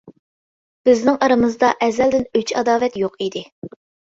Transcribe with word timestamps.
بىزنىڭ 0.89 1.19
ئارىمىزدا 1.25 1.69
ئەزەلدىن 1.89 2.25
ئۆچ-ئاداۋەت 2.41 2.99
يوق 3.05 3.21
ئىدى! 3.27 3.45